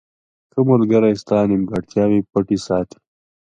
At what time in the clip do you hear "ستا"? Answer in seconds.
1.21-1.37